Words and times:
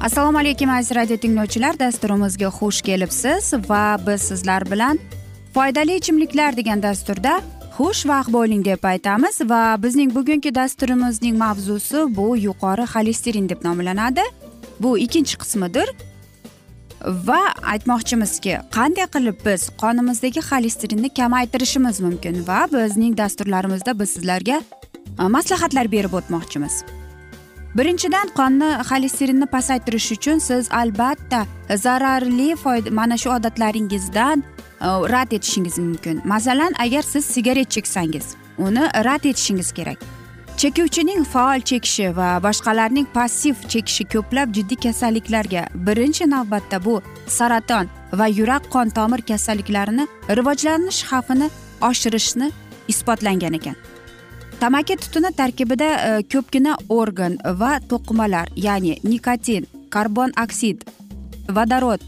assalomu 0.00 0.38
alaykum 0.38 0.70
aziz 0.70 0.96
radio 0.96 1.16
tinglovchilar. 1.16 1.78
Dasturimizga 1.78 2.46
xush 2.46 2.82
kelibsiz 2.82 3.52
va 3.68 3.96
biz 4.06 4.22
sizlar 4.22 4.70
bilan 4.70 4.98
foydali 5.54 5.96
ichimliklar 5.96 6.56
degan 6.56 6.82
dasturda 6.82 7.40
xushvaqt 7.76 8.32
bo'ling 8.32 8.64
deb 8.64 8.84
aytamiz. 8.84 9.40
Va 9.40 9.82
bizning 9.82 10.14
bugungi 10.14 10.54
dasturimizning 10.54 11.36
mavzusi 11.38 12.16
bu 12.16 12.36
yuqori 12.36 12.86
xolesterin 12.92 13.48
deb 13.48 13.64
nomlanadi. 13.64 14.24
Bu 14.80 14.98
ikkinchi 14.98 15.38
qismidir. 15.38 15.88
Va 17.28 17.40
aytmoqchimizki 17.72 18.54
qanday 18.76 19.06
qilib 19.14 19.36
biz 19.46 19.68
qonimizdagi 19.82 20.40
xolesterinni 20.50 21.08
kamaytirishimiz 21.18 22.00
mumkin? 22.00 22.46
Va 22.46 22.60
bizning 22.72 23.18
dasturlarimizda 23.18 23.98
biz 24.00 24.10
sizlarga 24.16 24.60
e, 25.20 25.22
maslahatlar 25.36 25.92
berib 25.92 26.12
o'tmoqchimiz. 26.12 26.99
Birinchidan 27.74 28.28
qonni 28.38 28.70
xolesterinni 28.90 29.46
pasaytirish 29.46 30.12
uchun 30.16 30.38
siz 30.38 30.68
albatta 30.72 31.46
zararli 31.84 32.56
foyda 32.56 32.90
mana 32.90 33.16
shu 33.16 33.30
odatlaringizdan 33.30 34.42
e, 34.80 34.86
rad 35.12 35.32
etishingiz 35.32 35.78
mumkin. 35.78 36.22
Masalan 36.24 36.72
agar 36.78 37.02
siz 37.02 37.24
sigaret 37.24 37.70
cheksangiz 37.70 38.34
uni 38.58 38.84
rad 39.04 39.24
etishingiz 39.24 39.72
kerak. 39.72 39.98
Chekuvchining 40.56 41.24
faol 41.24 41.60
chekishi 41.60 42.16
va 42.16 42.28
boshqalarning 42.46 43.06
passiv 43.14 43.54
chekishi 43.68 44.04
ko'plab 44.04 44.52
jiddiy 44.56 44.76
kasalliklarga 44.86 45.62
birinchi 45.86 46.30
navbatda 46.30 46.84
bu 46.84 47.02
saraton 47.26 47.86
va 48.12 48.26
yurak 48.26 48.64
qon 48.74 48.88
tomir 48.98 49.20
kasalliklarini 49.30 50.04
rivojlanish 50.38 51.00
xavfini 51.10 51.48
oshirishni 51.90 52.50
isbotlangan 52.88 53.52
ekan. 53.52 53.76
Tamaki 54.60 54.96
tutuni 54.96 55.32
tarkibida 55.32 55.88
e, 56.08 56.22
ko'pgina 56.32 56.76
organ 56.88 57.38
va 57.60 57.72
to'qimalar 57.90 58.48
ya'ni 58.56 58.98
nikotin 59.04 59.66
karbon 59.94 60.32
oksid 60.42 60.84
vodorod 61.56 62.00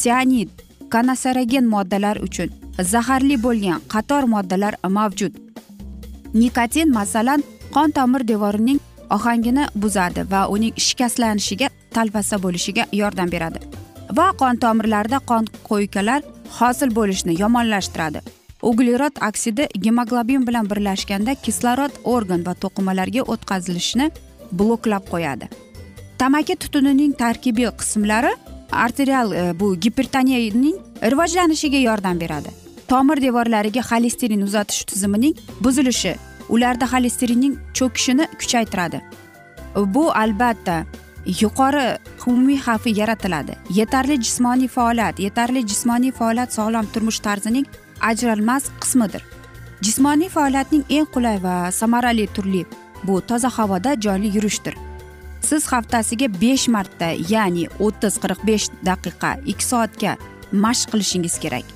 sianid 0.00 0.50
kanaseragen 0.92 1.66
moddalar 1.74 2.20
uchun 2.26 2.50
zaharli 2.92 3.36
bo'lgan 3.46 3.80
qator 3.88 4.24
moddalar 4.34 4.74
mavjud. 4.98 5.32
Nikotin 6.34 6.92
masalan 6.92 7.42
qon 7.74 7.90
tomir 7.96 8.28
devorining 8.28 8.80
ohangini 9.16 9.64
buzadi 9.74 10.30
va 10.30 10.46
uning 10.54 10.74
shikastlanishiga 10.86 11.68
talvasa 11.94 12.36
bo'lishiga 12.44 12.84
yordam 12.92 13.30
beradi. 13.34 13.60
Va 14.16 14.26
qon 14.40 14.56
tomirlarida 14.56 15.18
qon 15.30 15.44
qo'ykalar 15.68 16.22
hosil 16.58 16.90
bo'lishni 16.98 17.40
yomonlashtiradi. 17.42 18.20
Uglerod 18.70 19.20
oksidi 19.28 19.68
gemoglobin 19.86 20.46
bilan 20.46 20.70
birlashganda 20.70 21.34
kislorod 21.34 21.94
organ 22.04 22.46
va 22.46 22.54
to'qimalarga 22.64 23.22
o'tkazilishni 23.32 24.10
bloklab 24.52 25.04
qo'yadi. 25.12 25.48
Tamaki 26.18 26.56
tutunining 26.56 27.12
tarkibiy 27.18 27.70
qismlari 27.80 28.32
arterial 28.72 29.32
e, 29.32 29.60
bu 29.60 29.74
gipertoniyaning 29.86 30.76
rivojlanishiga 31.12 31.80
yordam 31.88 32.20
beradi. 32.20 32.50
Tomir 32.88 33.22
devorlariga 33.22 33.82
xolesterin 33.90 34.42
uzatish 34.48 34.84
tizimining 34.90 35.36
buzilishi 35.60 36.16
ularda 36.48 36.86
xolesterinning 36.92 37.54
cho'kishini 37.74 38.26
kuchaytiradi. 38.40 39.00
Bu 39.94 40.10
albatta 40.12 40.84
yuqori 41.40 41.86
umumiy 42.26 42.58
xavfi 42.66 42.90
yaratiladi. 43.00 43.56
Yetarli 43.70 44.16
jismoniy 44.26 44.68
faoliyat 44.68 45.20
yetarli 45.20 45.66
jismoniy 45.70 46.12
faoliyat 46.12 46.52
sog'lom 46.52 46.86
turmush 46.92 47.20
tarzining 47.26 47.66
ajralmas 48.10 48.70
qismidir. 48.80 49.22
Jismoniy 49.84 50.30
faoliyatning 50.36 50.84
eng 50.88 51.06
qulay 51.14 51.38
va 51.42 51.54
samarali 51.72 52.26
turli 52.34 52.64
bu 53.06 53.20
toza 53.20 53.50
havoda 53.56 53.94
jonli 54.00 54.30
yurishdir. 54.36 54.74
Siz 55.40 55.66
haftasiga 55.72 56.28
besh 56.40 56.68
marta 56.68 57.08
ya'ni 57.32 57.66
o'ttiz 57.86 58.14
qirq 58.22 58.40
besh 58.48 58.68
daqiqa 58.88 59.30
ikki 59.52 59.64
soatga 59.70 60.16
mashq 60.52 60.92
qilishingiz 60.92 61.36
kerak. 61.42 61.66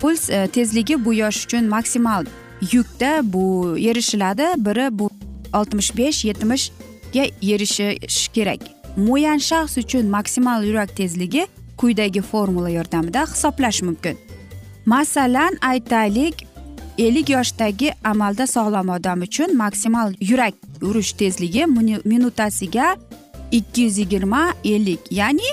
Puls 0.00 0.30
e, 0.30 0.46
tezligi 0.54 0.96
bu 1.04 1.14
yosh 1.14 1.44
uchun 1.44 1.68
maksimal. 1.68 2.24
Yukda 2.72 3.20
bu 3.32 3.44
erishiladi 3.78 4.46
biri 4.56 4.86
bu 4.98 5.10
oltmish 5.52 5.96
besh 5.96 6.24
yetmishga 6.24 7.24
erishish 7.52 8.28
kerak. 8.34 8.60
Muayyan 8.96 9.38
shaxs 9.38 9.78
uchun 9.84 10.06
maksimal 10.16 10.64
yurak 10.64 10.96
tezligi 10.96 11.46
quyidagi 11.76 12.22
formula 12.22 12.70
yordamida 12.70 13.26
hisoblash 13.26 13.82
mumkin. 13.82 14.29
Masalan 14.90 15.54
aytaylik 15.72 16.46
ellik 16.98 17.28
yoshdagi 17.36 17.92
amalda 18.04 18.46
sog'lom 18.46 18.88
odam 18.96 19.20
uchun 19.26 19.56
maksimal 19.56 20.08
yurak 20.30 20.54
urish 20.82 21.12
tezligi 21.20 21.66
minutasiga 22.04 22.96
ikki 23.58 23.82
yuz 23.82 23.98
yigirma 23.98 24.42
ellik 24.64 25.00
ya'ni 25.10 25.50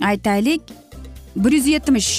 aytaylik 0.00 0.62
bir 1.36 1.52
yuz 1.52 1.66
yetmish 1.66 2.12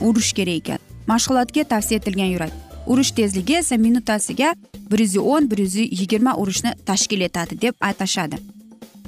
urish 0.00 0.32
kerak 0.32 0.56
ekan. 0.60 0.78
Mashg'ulotga 1.06 1.64
tavsiya 1.64 2.00
etilgan 2.00 2.30
yurak 2.34 2.52
urish 2.86 3.10
tezligi 3.10 3.56
esa 3.56 3.76
minutasiga 3.76 4.54
bir 4.90 4.98
yuz 4.98 5.16
o'n 5.16 5.50
bir 5.50 5.58
yuz 5.58 5.74
yigirma 5.74 6.36
urishni 6.36 6.72
tashkil 6.86 7.20
etadi 7.20 7.60
deb 7.62 7.74
aytishadi 7.80 8.36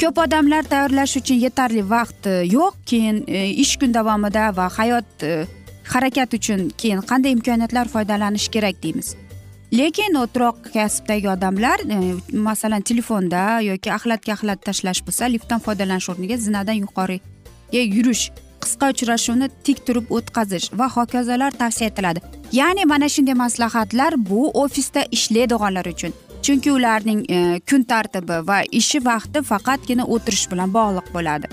ko'p 0.01 0.19
odamlar 0.19 0.63
tayyorlash 0.63 1.17
uchun 1.21 1.39
yetarli 1.47 1.83
vaqt 1.91 2.27
e, 2.27 2.37
yo'q 2.57 2.79
keyin 2.87 3.25
e, 3.27 3.49
ish 3.65 3.77
kun 3.81 3.95
davomida 3.95 4.51
va 4.57 4.69
hayot 4.79 5.23
e, 5.23 5.47
harakat 5.93 6.35
uchun 6.39 6.71
keyin 6.81 7.01
qanday 7.11 7.33
imkoniyatlar 7.37 7.89
foydalanish 7.95 8.49
kerak 8.55 8.83
deymiz. 8.83 9.15
Lekin 9.73 10.15
o'troq 10.21 10.57
kasbdagi 10.75 11.29
odamlar 11.31 11.81
e, 11.97 11.99
masalan 12.49 12.83
telefonda 12.83 13.61
yoki 13.65 13.93
axlatga 13.93 14.33
axlat 14.37 14.61
tashlash 14.69 15.01
bo'lsa 15.07 15.31
liftdan 15.35 15.61
foydalanish 15.67 16.09
o'rniga 16.13 16.37
zinadan 16.47 16.81
yuqoriga 16.85 17.85
yurish 17.97 18.25
qisqa 18.63 18.91
uchrashuvni 18.95 19.49
tik 19.67 19.81
turib 19.87 20.13
o'tkazish 20.19 20.69
va 20.79 20.89
hokazolar 20.97 21.57
tavsiya 21.63 21.89
etiladi. 21.91 22.21
Ya'ni 22.61 22.85
mana 22.93 23.09
shunday 23.15 23.37
maslahatlar 23.45 24.13
bu 24.31 24.51
ofisda 24.65 25.07
ishlaydiganlar 25.17 25.87
uchun. 25.95 26.13
Chunki 26.45 26.71
ularning 26.77 27.21
e, 27.31 27.61
kun 27.71 27.83
tartibi 27.93 28.37
va 28.49 28.63
ishi 28.81 29.05
vaqti 29.11 29.45
faqatgina 29.51 30.05
o'tirish 30.15 30.47
bilan 30.53 30.75
bog'liq 30.79 31.13
bo'ladi. 31.17 31.49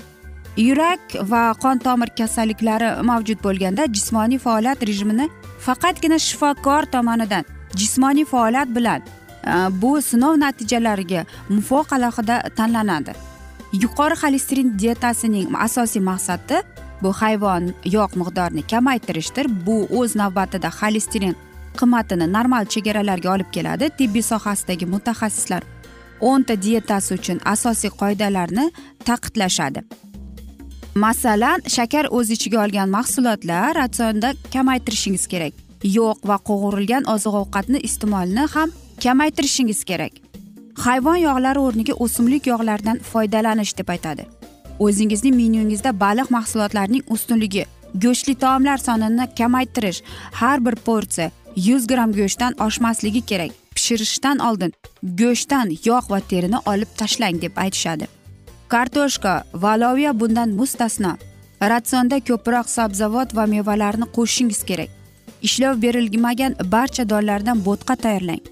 Yurak 0.56 1.00
va 1.22 1.52
qon 1.62 1.78
tomir 1.78 2.10
kasalliklari 2.18 3.02
mavjud 3.02 3.38
bo'lganda 3.42 3.86
jismoniy 3.96 4.38
faoliyat 4.38 4.82
rejimini 4.82 5.28
faqatgina 5.66 6.18
shifokor 6.18 6.82
tomonidan 6.94 7.44
jismoniy 7.76 8.24
faoliyat 8.24 8.68
bilan 8.76 9.00
e, 9.00 9.52
bu 9.82 10.02
sinov 10.02 10.38
natijalariga 10.40 11.24
muvofiq 11.48 11.92
alohida 11.92 12.36
tanlanadi. 12.56 13.12
Yuqori 13.72 14.14
xolesterin 14.22 14.78
dietasining 14.78 15.54
asosiy 15.66 16.02
maqsadi 16.02 16.62
bu 17.02 17.12
hayvon 17.12 17.72
yog' 17.84 18.16
miqdorini 18.20 18.62
kamaytirishdir. 18.70 19.46
Bu 19.66 19.76
o'z 19.98 20.16
navbatida 20.16 20.68
xolesterin 20.80 21.36
qimmatini 21.78 22.32
normal 22.32 22.64
chegaralarga 22.64 23.32
olib 23.34 23.50
keladi. 23.52 23.90
Tibbiy 23.98 24.22
sohasidagi 24.22 24.86
mutaxassislar 24.86 25.62
o'nta 26.20 26.62
dietasi 26.62 27.14
uchun 27.14 27.38
asosiy 27.44 27.90
qoidalarni 28.00 28.70
taqidlashadi 29.08 30.09
masalan 30.94 31.60
shakar 31.68 32.06
o'z 32.10 32.30
ichiga 32.30 32.64
olgan 32.64 32.88
mahsulotlar 32.88 33.74
ratsionda 33.74 34.34
kamaytirishingiz 34.52 35.26
kerak. 35.26 35.54
Yo'q 35.82 36.18
va 36.28 36.36
qovurilgan 36.48 37.04
oziq 37.14 37.34
ovqatni 37.42 37.78
iste'molni 37.88 38.44
ham 38.54 38.70
kamaytirishingiz 39.04 39.84
kerak. 39.84 40.12
Hayvon 40.84 41.16
yog'lari 41.16 41.58
o'rniga 41.58 41.94
o'simlik 42.04 42.46
yog'laridan 42.46 42.98
foydalanish 43.10 43.76
deb 43.78 43.88
aytadi. 43.88 44.26
O'zingizning 44.78 45.34
menyungizda 45.36 45.90
baliq 46.00 46.30
mahsulotlarining 46.36 47.04
ustunligi 47.14 47.64
go'shtli 47.94 48.34
taomlar 48.34 48.78
sonini 48.78 49.26
kamaytirish 49.38 50.02
har 50.32 50.64
bir 50.64 50.76
porsiya 50.86 51.30
yuz 51.56 51.86
gramm 51.86 52.12
go'shtdan 52.12 52.52
oshmasligi 52.66 53.22
kerak. 53.30 53.50
Pishirishdan 53.74 54.38
oldin 54.38 54.72
go'shtdan 55.02 55.68
yog' 55.84 56.10
va 56.10 56.20
terini 56.20 56.58
olib 56.66 56.90
tashlang 56.96 57.42
deb 57.42 57.52
aytishadi. 57.56 58.06
Kartoshka 58.70 59.34
va 59.62 59.74
loviya 59.82 60.12
bundan 60.20 60.50
mustasno. 60.58 61.16
Ratsionda 61.72 62.20
ko'proq 62.28 62.68
sabzavot 62.76 63.34
va 63.38 63.44
mevalarni 63.54 64.06
qo'shishingiz 64.16 64.62
kerak. 64.68 64.90
Ishlov 65.46 65.80
berilmagan 65.82 66.54
barcha 66.74 67.04
donlardan 67.12 67.58
bo'tqa 67.66 67.96
tayyorlang. 68.04 68.42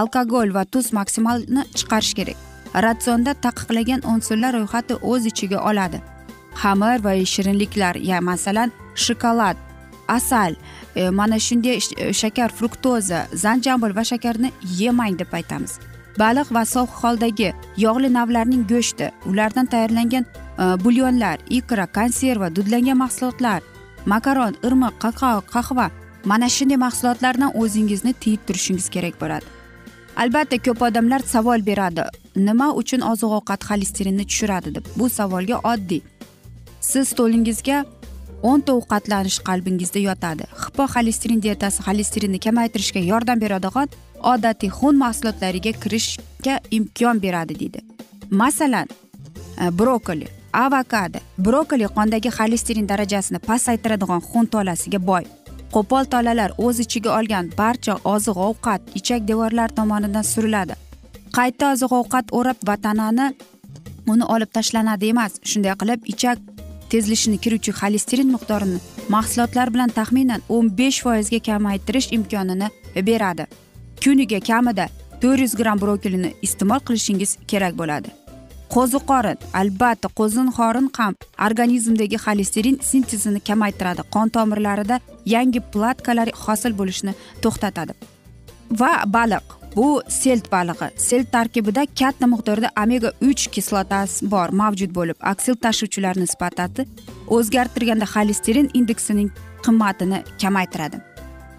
Alkogol 0.00 0.54
va 0.56 0.64
tuz 0.64 0.92
maksimalni 0.98 1.64
chiqarish 1.78 2.14
kerak. 2.18 2.38
Ratsionda 2.86 3.34
taqiqlagan 3.46 4.06
unsurlar 4.12 4.52
ro'yxati 4.58 4.94
o'z 5.10 5.26
ichiga 5.30 5.58
oladi. 5.70 5.98
Xamir 6.62 6.98
va 7.06 7.12
shirinliklar 7.32 7.94
ya 8.10 8.20
masalan 8.30 8.70
shokolad 8.94 9.56
asal 10.08 10.54
e, 10.94 11.10
mana 11.10 11.38
shunday 11.46 11.80
shakar 12.20 12.50
fruktoza 12.58 13.26
zanjabil 13.44 13.96
va 13.96 14.04
shakarni 14.12 14.52
yemang 14.78 15.18
deb 15.18 15.34
aytamiz. 15.40 15.78
Baliq 16.18 16.48
va 16.54 16.64
sovuq 16.74 16.94
holdagi 17.02 17.50
yog'li 17.84 18.12
navlarning 18.12 18.64
go'shti. 18.72 19.10
Ulardan 19.30 19.66
tayyorlangan 19.66 20.24
e, 20.24 20.64
bulyonlar 20.84 21.38
ikra 21.58 21.86
konserva 21.86 22.48
dudlangan 22.56 22.96
mahsulotlar 23.04 23.60
makaron 24.06 24.54
irmiq 24.66 24.94
qaqao 25.04 25.40
qahva 25.54 25.90
mana 26.24 26.48
shunday 26.48 26.78
mahsulotlardan 26.86 27.50
o'zingizni 27.62 28.12
tiyib 28.22 28.40
turishingiz 28.46 28.88
kerak 28.94 29.20
bo'ladi. 29.20 29.46
Albatta 30.16 30.56
ko'p 30.66 30.82
odamlar 30.88 31.20
savol 31.34 31.66
beradi. 31.66 32.04
Nima 32.36 32.68
uchun 32.80 33.00
oziq 33.12 33.30
ovqat 33.38 33.60
xolesterinni 33.68 34.24
tushiradi 34.30 34.74
deb? 34.74 34.84
Bu 34.96 35.08
savolga 35.08 35.58
oddiy. 35.72 36.02
Siz 36.80 37.08
stolingizga 37.08 37.84
o'nta 38.50 38.76
ovqatlanish 38.78 39.38
qalbingizda 39.48 40.00
yotadi. 40.08 40.46
Hipo 40.62 40.86
xolesterin 40.94 41.42
dietasi 41.46 41.82
xolesterinni 41.86 42.38
kamaytirishga 42.46 43.00
yordam 43.10 43.40
beradigan 43.44 43.88
odatiy 44.32 44.70
xun 44.78 44.96
mahsulotlariga 45.04 45.72
kirishga 45.82 46.54
imkon 46.76 47.20
beradi 47.24 47.58
deydi. 47.60 47.80
Masalan 48.30 48.88
e, 49.60 49.70
brokoli 49.78 50.28
avokado. 50.52 51.18
Brokoli 51.38 51.86
qondagi 51.96 52.30
xolesterin 52.38 52.88
darajasini 52.88 53.38
pasaytiradigan 53.48 54.22
xun 54.30 54.46
tolasiga 54.46 54.98
boy. 54.98 55.24
Qo'pol 55.74 56.04
tolalar 56.12 56.50
o'z 56.64 56.78
ichiga 56.84 57.10
olgan 57.18 57.50
barcha 57.58 57.94
oziq 58.14 58.36
ovqat 58.48 58.80
ichak 58.98 59.26
devorlar 59.30 59.70
tomonidan 59.78 60.22
suriladi. 60.32 60.74
Qayta 61.36 61.72
oziq 61.74 61.92
ovqat 62.00 62.26
o'rab 62.38 62.58
va 62.68 62.76
tanani 62.84 63.26
uni 64.12 64.24
olib 64.34 64.50
tashlanadi 64.56 65.10
emas. 65.14 65.32
Shunday 65.50 65.74
qilib 65.80 66.00
ichak 66.12 66.38
tezlishini 66.90 67.38
kiruvchi 67.44 67.72
xolesterin 67.80 68.30
miqdorini 68.34 68.78
mahsulotlar 69.14 69.72
bilan 69.74 69.90
taxminan 69.98 70.40
o'n 70.48 70.70
besh 70.78 71.02
foizga 71.04 71.40
kamaytirish 71.48 72.08
imkonini 72.16 72.68
beradi. 73.08 73.46
Kuniga 74.04 74.40
kamida 74.40 74.86
to'rt 75.20 75.40
yuz 75.40 75.54
gramm 75.60 75.80
brokolini 75.80 76.30
iste'mol 76.46 76.80
qilishingiz 76.86 77.30
kerak 77.50 77.74
bo'ladi. 77.80 78.10
Qo'ziqorin 78.74 79.38
albatta 79.60 80.08
qo'ziqorin 80.18 80.88
ham 80.98 81.14
organizmdagi 81.46 82.18
xolesterin 82.24 82.76
sintezini 82.90 83.40
kamaytiradi 83.48 84.02
qon 84.14 84.28
tomirlarida 84.36 84.96
yangi 85.34 85.60
platkalar 85.74 86.28
hosil 86.44 86.72
bo'lishini 86.80 87.14
to'xtatadi. 87.44 87.92
Va 88.80 88.92
baliq 89.16 89.46
bu 89.76 89.86
selt 90.20 90.52
balig'i. 90.52 90.88
Selt 91.08 91.32
tarkibida 91.36 91.86
katta 92.00 92.26
miqdorda 92.34 92.68
omega 92.82 93.10
uch 93.30 93.44
kislotasi 93.54 94.30
bor 94.34 94.48
mavjud 94.60 94.92
bo'lib 94.98 95.18
aksil 95.32 95.56
tashuvchilar 95.64 96.20
nisbatati 96.24 96.86
o'zgartirganda 97.36 98.06
xolesterin 98.14 98.70
indeksining 98.78 99.30
qimmatini 99.64 100.18
kamaytiradi. 100.42 100.96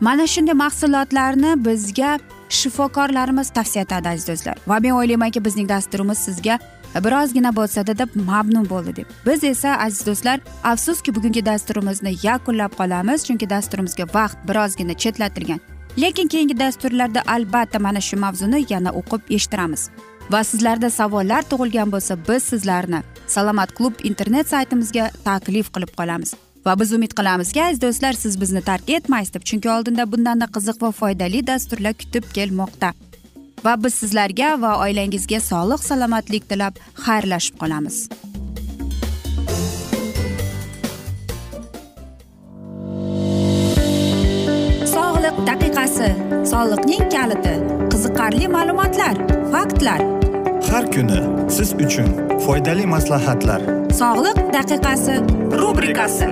Mana 0.05 0.27
shunday 0.27 0.55
mahsulotlarni 0.65 1.51
bizga 1.65 2.17
shifokorlarimiz 2.49 3.49
tavsiya 3.49 3.83
etadi 3.83 4.09
aziz 4.09 4.27
do'stlar. 4.27 4.57
Va 4.67 4.79
men 4.79 4.91
o'ylaymanki 4.91 5.45
bizning 5.45 5.69
dasturimiz 5.69 6.17
sizga 6.17 6.59
birozgina 7.03 7.51
bo'lsada 7.55 7.97
deb 7.97 8.09
mamnun 8.15 8.69
bo'ldi 8.69 8.95
deb. 8.95 9.07
Biz 9.25 9.43
esa 9.43 9.77
aziz 9.77 10.05
do'stlar 10.07 10.39
afsuski 10.63 11.15
bugungi 11.15 11.45
dasturimizni 11.45 12.15
yakunlab 12.23 12.75
qolamiz 12.79 13.25
chunki 13.27 13.49
dasturimizga 13.49 14.05
vaqt 14.13 14.37
birozgina 14.47 14.93
chetlatilgan. 14.93 15.59
Lekin 15.97 16.27
keyingi 16.27 16.59
dasturlarda 16.59 17.21
albatta 17.27 17.79
mana 17.79 18.01
shu 18.01 18.17
mavzuni 18.17 18.65
yana 18.69 18.91
o'qib 18.99 19.21
eshittiramiz. 19.29 19.89
Va 20.31 20.43
sizlarda 20.43 20.89
savollar 20.89 21.43
tug'ilgan 21.51 21.91
bo'lsa 21.91 22.17
biz 22.29 22.43
sizlarni 22.43 23.03
salomat 23.27 23.75
klub 23.77 23.93
internet 24.03 24.49
saytimizga 24.49 25.11
taklif 25.25 25.71
qilib 25.75 25.91
qolamiz. 25.99 26.35
Va 26.65 26.73
biz 26.79 26.93
umid 26.97 27.13
qilamizki 27.17 27.61
aziz 27.63 27.81
do'stlar 27.81 28.13
siz 28.13 28.41
bizni 28.41 28.61
tark 28.69 28.89
etmaysiz 28.97 29.33
deb 29.33 29.43
chunki 29.49 29.69
oldinda 29.69 30.05
bundanda 30.11 30.47
qiziq 30.55 30.81
va 30.81 30.91
foydali 30.99 31.47
dasturlar 31.47 31.93
kutib 32.01 32.25
kelmoqda. 32.37 32.93
Va 33.65 33.73
biz 33.83 33.93
sizlarga 34.01 34.49
va 34.63 34.71
oilangizga 34.85 35.39
sog'lik 35.49 35.83
salomatlik 35.89 36.49
tilab 36.49 36.81
xayrlashib 37.05 37.55
qolamiz. 37.61 37.97
Sog'liq 44.95 45.37
daqiqasi 45.51 46.09
soliqning 46.51 47.05
kaliti 47.15 47.55
qiziqarli 47.93 48.51
ma'lumotlar 48.57 49.15
faktlar. 49.53 50.01
Har 50.71 50.85
kuni 50.93 51.21
siz 51.57 51.69
uchun 51.85 52.09
foydali 52.45 52.85
maslahatlar. 52.95 53.61
Sog'liq 54.01 54.39
daqiqasi 54.57 55.15
rubrikasi 55.61 56.27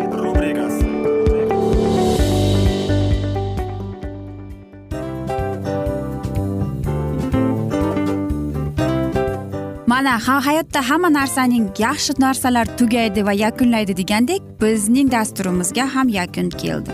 mana 10.03 10.19
ha 10.27 10.45
hayotda 10.45 10.81
hamma 10.89 11.09
narsaning 11.13 11.65
yaxshi 11.79 12.13
narsalar 12.23 12.65
tugaydi 12.79 13.25
va 13.27 13.33
yakunlaydi 13.45 13.93
degandek 13.97 14.41
bizning 14.61 15.11
dasturimizga 15.11 15.85
ham 15.95 16.07
yakun 16.09 16.49
keldi. 16.49 16.91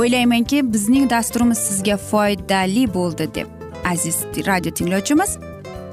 O'ylaymanki 0.00 0.72
bizning 0.72 1.10
dasturimiz 1.10 1.58
sizga 1.58 1.96
foydali 2.10 2.84
bo'ldi 2.94 3.28
deb 3.34 3.48
aziz 3.92 4.16
radio 4.46 4.70
tinglovchimiz. 4.78 5.38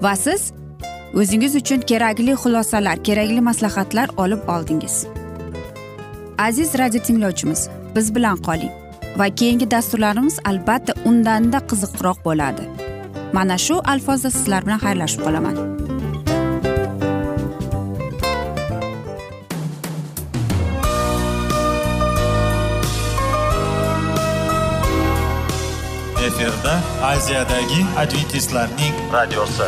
Va 0.01 0.15
siz 0.15 0.41
o'zingiz 1.19 1.55
uchun 1.61 1.79
kerakli 1.91 2.33
xulosalar 2.43 3.03
kerakli 3.03 3.41
maslahatlar 3.49 4.09
olib 4.17 4.49
oldingiz. 4.55 4.95
Aziz 6.37 6.77
radio 6.79 7.01
tinglovchimiz 7.01 7.69
biz 7.95 8.15
bilan 8.15 8.37
qoling 8.37 8.71
va 9.17 9.29
keyingi 9.35 9.71
dasturlarimiz 9.71 10.39
albatta 10.45 10.93
undanda 11.05 11.57
qiziqroq 11.69 12.19
bo'ladi. 12.25 12.63
Mana 13.33 13.57
shu 13.57 13.81
alfozda 13.93 14.31
sizlar 14.31 14.65
bilan 14.65 14.79
xayrlashib 14.85 15.21
qolaman. 15.25 15.55
Efirda 26.27 26.73
aziyadagi 27.13 27.81
adventistlarning 28.03 28.95
radiosi. 29.13 29.67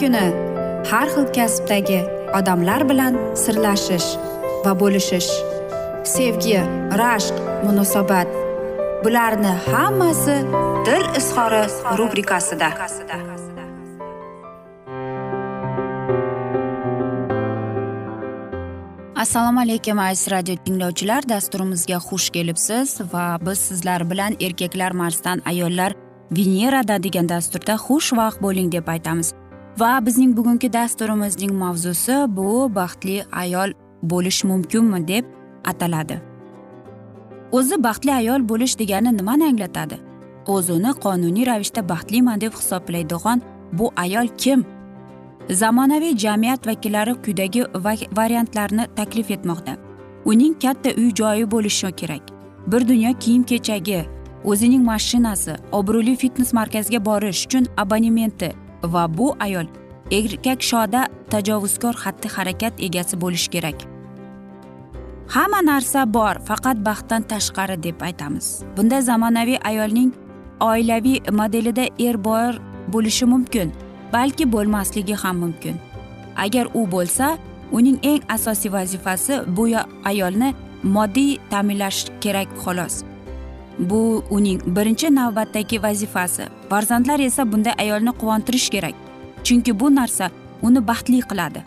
Kuni 0.00 0.26
har 0.90 1.08
xil 1.14 1.26
kasbdagi 1.36 2.00
odamlar 2.38 2.82
bilan 2.90 3.14
sirlashish 3.42 4.08
va 4.64 4.72
bo'lishish 4.80 5.30
sevgi 6.14 6.58
rashq 7.00 7.36
munosabat 7.66 8.28
bularni 9.04 9.52
hammasi 9.68 10.36
dil 10.86 11.04
izhori 11.20 11.62
rubrikasida. 11.98 12.68
Assalomu 19.24 19.60
alaykum 19.60 19.98
aziz 19.98 20.30
radio 20.30 20.56
tinglovchilar. 20.64 21.22
Dasturimizga 21.28 21.98
xush 22.08 22.28
kelibsiz 22.36 23.00
va 23.12 23.38
biz 23.46 23.58
sizlar 23.68 24.10
bilan 24.10 24.32
erkaklar 24.40 24.92
marsdan 24.92 25.42
ayollar 25.50 25.92
venerada 26.30 27.02
degan 27.02 27.28
dasturda 27.28 27.74
xushvaqt 27.86 28.38
bo'ling 28.42 28.72
deb 28.72 28.88
aytamiz. 28.88 29.34
Va 29.78 30.06
bizning 30.06 30.36
bugungi 30.36 30.72
dasturimizning 30.72 31.52
mavzusi 31.52 32.14
bu 32.36 32.74
baxtli 32.74 33.24
ayol 33.32 33.72
bo'lish 34.02 34.44
mumkinmi 34.44 35.08
deb 35.08 35.24
ataladi. 35.64 36.20
O'zi 37.52 37.82
baxtli 37.84 38.12
ayol 38.12 38.48
bo'lish 38.48 38.78
degani 38.78 39.16
nimani 39.16 39.44
anglatadi? 39.44 39.98
O'zini 40.46 40.92
qonuniy 41.04 41.46
ravishda 41.46 41.88
baxtliman 41.88 42.40
deb 42.40 42.52
hisoblaydigan 42.52 43.42
bu 43.72 43.90
ayol 43.96 44.28
kim? 44.38 44.64
Zamonaviy 45.50 46.16
jamiyat 46.16 46.66
vakillari 46.66 47.14
quyidagi 47.22 47.64
variantlarni 48.16 48.86
taklif 48.96 49.30
etmoqda. 49.30 49.76
Uning 50.24 50.54
katta 50.62 50.90
uy 50.90 51.10
joyi 51.14 51.50
bo'lishi 51.50 51.92
kerak. 51.92 52.22
Bir 52.66 52.88
dunyo 52.88 53.12
kiyim 53.20 53.42
kechagi 53.42 54.04
o'zining 54.44 54.84
mashinasi 54.84 55.54
obro'li 55.72 56.16
fitnes 56.16 56.52
markaziga 56.52 57.04
borish 57.04 57.46
uchun 57.46 57.66
abonementi 57.76 58.65
va 58.92 59.04
bu 59.18 59.34
ayol 59.40 59.66
erkak 60.10 60.62
shoda 60.62 61.06
tajovuzkor 61.30 61.94
xatti 62.02 62.28
harakat 62.28 62.74
egasi 62.86 63.20
bo'lishi 63.20 63.50
kerak. 63.50 63.78
Hamma 65.34 65.60
narsa 65.62 66.06
bor 66.06 66.34
faqat 66.48 66.78
baxtdan 66.86 67.22
tashqari 67.22 67.76
deb 67.82 68.02
aytamiz. 68.08 68.62
Bunday 68.76 69.02
zamonaviy 69.02 69.58
ayolning 69.64 70.12
oilaviy 70.60 71.20
modelida 71.30 71.88
er 71.98 72.24
bor 72.24 72.60
bo'lishi 72.92 73.26
mumkin 73.26 73.72
balki 74.12 74.52
bo'lmasligi 74.52 75.14
ham 75.22 75.36
mumkin. 75.38 75.76
Agar 76.36 76.66
u 76.74 76.86
bo'lsa 76.94 77.38
uning 77.72 77.98
eng 78.02 78.22
asosiy 78.28 78.72
vazifasi 78.72 79.40
bu 79.56 79.66
ayolni 80.04 80.54
moddiy 80.82 81.38
ta'minlash 81.50 82.06
kerak 82.20 82.48
xolos. 82.62 83.02
Bu 83.78 84.24
uning 84.30 84.60
birinchi 84.66 85.14
navbatdagi 85.14 85.82
vazifasi. 85.82 86.44
Farzandlar 86.70 87.20
esa 87.20 87.52
bunday 87.52 87.72
ayolni 87.78 88.10
quvontirish 88.10 88.68
kerak 88.70 88.94
chunki 89.44 89.80
bu 89.80 89.94
narsa 89.94 90.30
uni 90.62 90.88
baxtli 90.88 91.20
qiladi. 91.20 91.60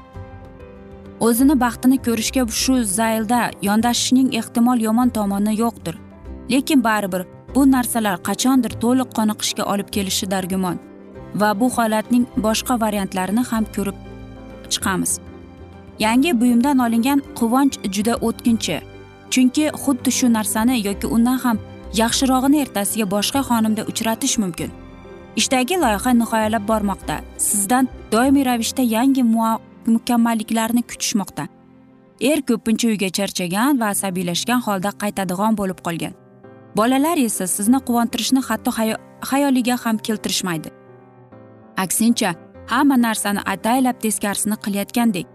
O'zini 1.19 1.59
baxtini 1.59 1.97
ko'rishga 2.05 2.43
shu 2.63 2.83
zaylda 2.83 3.51
yondashishning 3.61 4.35
ehtimol 4.39 4.79
yomon 4.87 5.09
tomoni 5.09 5.53
yo'qdir. 5.61 5.95
Lekin 6.51 6.83
baribir 6.83 7.25
bu 7.55 7.71
narsalar 7.71 8.17
qachondir 8.27 8.73
to'liq 8.83 9.09
qoniqishga 9.17 9.63
olib 9.73 9.89
kelishi 9.95 10.31
dargumon 10.31 10.77
va 11.35 11.59
bu 11.59 11.69
holatning 11.77 12.25
boshqa 12.45 12.81
variantlarini 12.81 13.43
ham 13.51 13.65
ko'rib 13.75 13.97
chiqamiz. 14.69 15.19
Yangi 15.99 16.31
buyumdan 16.41 16.77
olingan 16.85 17.19
quvonch 17.39 17.75
juda 17.95 18.13
o'tkinchi 18.27 18.77
chunki 19.33 19.65
xuddi 19.83 20.11
shu 20.17 20.27
narsani 20.37 20.75
yoki 20.87 21.07
undan 21.15 21.37
ham 21.43 21.57
yaxshirog'ini 21.93 22.61
ertasiga 22.63 23.05
boshqa 23.11 23.41
xonimda 23.49 23.85
uchratish 23.91 24.37
mumkin. 24.37 24.71
Ishdagi 25.35 25.75
loyiha 25.83 26.11
nihoyalab 26.21 26.67
bormoqda. 26.67 27.15
Sizdan 27.37 27.87
doimiy 28.11 28.45
ravishda 28.45 28.81
yangi 28.81 29.23
mukammalliklarni 29.93 30.83
kutishmoqda. 30.89 31.47
Er 32.21 32.39
ko'pincha 32.49 32.87
uyga 32.87 33.09
charchagan 33.17 33.79
va 33.81 33.87
asabiylashgan 33.93 34.61
holda 34.65 34.89
qaytadigan 35.01 35.57
bo'lib 35.59 35.79
qolgan. 35.87 36.13
Bolalar 36.77 37.17
esa 37.17 37.47
sizni 37.47 37.79
quvontirishni 37.87 38.41
hatto 38.49 38.71
xayoliga 39.29 39.75
ham 39.83 39.97
keltirishmaydi. 39.97 40.69
Aksincha 41.83 42.35
hamma 42.67 42.97
narsani 42.97 43.41
ataylab 43.53 43.97
teskarisini 44.03 44.57
qilayotgandek. 44.63 45.27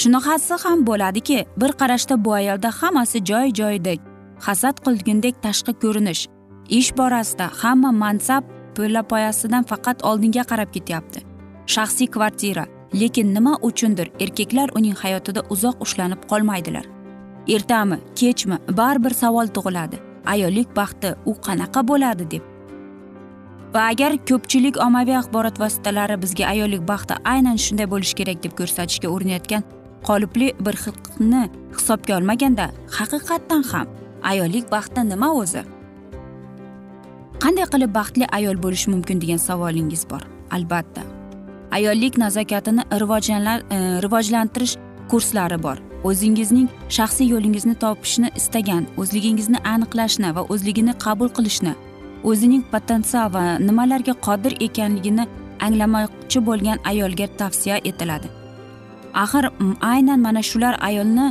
Shunaqasi 0.00 0.54
ham 0.64 0.78
bo'ladiki 0.88 1.38
bir 1.60 1.70
qarashda 1.80 2.24
bu 2.24 2.32
ayolda 2.40 2.70
hammasi 2.80 3.24
joy 3.30 3.46
joyidek 3.60 4.00
hasad 4.40 4.76
qilgundek 4.84 5.42
tashqi 5.42 5.72
ko'rinish. 5.82 6.26
Ish 6.68 6.90
borasida 6.98 7.46
hamma 7.62 7.90
mansab 7.92 8.44
poyasidan 9.10 9.64
faqat 9.70 10.02
oldinga 10.02 10.44
qarab 10.50 10.70
ketyapti. 10.72 11.20
Shaxsiy 11.66 12.08
kvartira. 12.14 12.66
Lekin 12.94 13.34
nima 13.34 13.56
uchundir 13.62 14.08
erkaklar 14.20 14.70
uning 14.78 14.96
hayotida 15.02 15.40
uzoq 15.50 15.76
ushlanib 15.80 16.20
qolmaydilar. 16.30 16.86
Ertami 17.48 17.98
kechmi 18.14 18.56
baribir 18.78 19.14
savol 19.14 19.46
tug'iladi. 19.56 19.96
Ayollik 20.26 20.68
baxti 20.76 21.14
u 21.26 21.32
qanaqa 21.46 21.80
bo'ladi 21.88 22.30
deb. 22.30 22.42
Va 23.74 23.88
agar 23.92 24.12
ko'pchilik 24.28 24.76
ommaviy 24.86 25.16
axborot 25.20 25.58
vositalari 25.60 26.16
bizga 26.22 26.44
ayollik 26.52 26.82
baxti 26.90 27.14
aynan 27.32 27.56
shunday 27.64 27.86
bo'lishi 27.92 28.14
kerak 28.20 28.42
deb 28.44 28.52
ko'rsatishga 28.58 29.08
urinayotgan 29.14 29.62
qolipli 30.08 30.48
bir 30.66 30.76
xilqni 30.84 31.42
hisobga 31.76 32.16
olmaganda 32.18 32.66
haqiqatdan 32.98 33.62
ham 33.72 33.86
ayollik 34.30 34.70
baxti 34.74 35.04
nima 35.12 35.28
o'zi? 35.40 35.62
Qanday 37.42 37.66
qilib 37.72 37.92
baxtli 37.98 38.26
ayol 38.38 38.56
bo'lish 38.64 38.86
mumkin 38.92 39.20
degan 39.22 39.40
savolingiz 39.48 40.04
bor? 40.10 40.22
Albatta. 40.56 41.02
Ayollik 41.76 42.18
nazokatini 42.18 42.82
e, 42.90 43.78
rivojlantirish 44.04 44.76
kurslari 45.10 45.58
bor. 45.62 45.76
O'zingizning 46.04 46.68
shaxsiy 46.96 47.28
yo'lingizni 47.34 47.74
topishni 47.84 48.28
istagan 48.40 48.86
o'zligingizni 49.00 49.58
aniqlashni 49.74 50.34
va 50.36 50.42
o'zligini 50.52 50.94
qabul 51.04 51.28
qilishni 51.36 51.74
o'zining 52.30 52.62
potensial 52.72 53.28
va 53.36 53.44
nimalarga 53.68 54.14
qodir 54.26 54.52
ekanligini 54.66 55.24
anglamoqchi 55.66 56.40
bo'lgan 56.48 56.78
ayolga 56.90 57.26
tavsiya 57.40 57.76
etiladi. 57.90 58.28
Axir 59.24 59.44
aynan 59.92 60.20
mana 60.26 60.42
shular 60.50 60.74
ayolni 60.88 61.26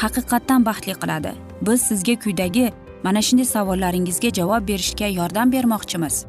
haqiqatdan 0.00 0.60
baxtli 0.68 0.94
qiladi. 1.02 1.32
Biz 1.60 1.82
sizga 1.82 2.14
quyidagi 2.18 2.72
mana 3.02 3.22
shunday 3.22 3.44
savollaringizga 3.44 4.30
javob 4.38 4.68
berishga 4.68 5.06
yordam 5.18 5.52
bermoqchimiz. 5.52 6.24